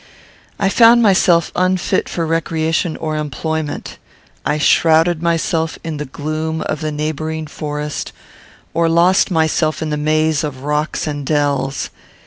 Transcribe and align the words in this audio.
I 0.59 0.67
found 0.67 1.03
myself 1.03 1.51
unfit 1.55 2.09
for 2.09 2.25
recreation 2.25 2.97
or 2.97 3.15
employment. 3.17 3.99
I 4.43 4.57
shrouded 4.57 5.21
myself 5.21 5.77
in 5.83 5.97
the 5.97 6.05
gloom 6.05 6.61
of 6.61 6.81
the 6.81 6.91
neighbouring 6.91 7.45
forest, 7.45 8.11
or 8.73 8.89
lost 8.89 9.29
myself 9.29 9.79
in 9.79 9.91
the 9.91 9.97
maze 9.97 10.43
of 10.43 10.63
rocks 10.63 11.05
and 11.05 11.23
dells. 11.23 11.91